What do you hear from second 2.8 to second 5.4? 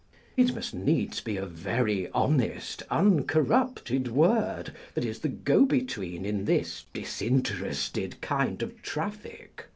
un corrupted word that is the